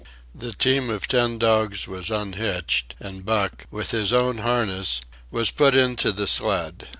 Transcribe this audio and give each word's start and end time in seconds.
The 0.33 0.53
team 0.53 0.89
of 0.89 1.07
ten 1.07 1.37
dogs 1.37 1.87
was 1.87 2.09
unhitched, 2.09 2.95
and 2.99 3.23
Buck, 3.23 3.67
with 3.69 3.91
his 3.91 4.11
own 4.11 4.39
harness, 4.39 4.99
was 5.29 5.51
put 5.51 5.75
into 5.75 6.11
the 6.11 6.25
sled. 6.25 6.87